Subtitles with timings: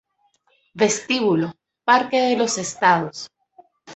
[0.73, 1.53] Vestíbulo
[1.85, 3.29] Parque de los Estados